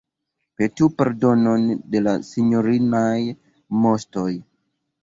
Petu 0.61 0.87
pardonon 1.01 1.67
de 1.97 2.03
la 2.07 2.17
sinjorinaj 2.31 3.15
Moŝtoj. 3.85 4.29